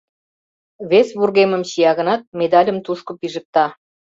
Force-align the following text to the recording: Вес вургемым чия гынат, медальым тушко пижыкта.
Вес 0.89 1.07
вургемым 1.19 1.63
чия 1.69 1.91
гынат, 1.99 2.21
медальым 2.39 2.77
тушко 2.85 3.11
пижыкта. 3.19 3.65